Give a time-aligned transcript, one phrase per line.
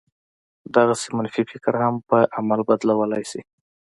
[0.75, 3.41] دغسې منفي فکر هم پر عمل بدلولای شي